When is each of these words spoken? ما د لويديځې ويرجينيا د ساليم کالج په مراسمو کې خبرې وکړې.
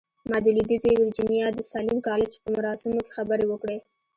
ما 0.29 0.37
د 0.43 0.45
لويديځې 0.55 0.89
ويرجينيا 0.95 1.45
د 1.53 1.59
ساليم 1.71 1.99
کالج 2.07 2.31
په 2.41 2.47
مراسمو 2.55 2.99
کې 3.05 3.15
خبرې 3.17 3.45
وکړې. 3.47 3.77